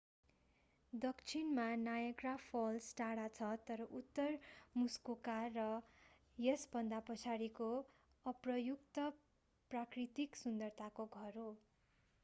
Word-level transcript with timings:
दक्षिणमा 0.93 1.65
Niagara 1.79 2.31
Falls 2.45 2.87
टाढा 2.97 3.25
छ 3.35 3.49
र 3.73 3.85
उत्तर 3.99 4.39
मुस्कोका 4.75 5.35
र 5.51 5.67
यसभन्दा 6.37 7.03
पछाडिको 7.11 7.69
अप्रयुक्त 8.25 9.07
प्राकृतिक 9.71 10.43
सुन्दरताको 10.43 11.09
घर 11.15 11.39
हो 11.39 11.49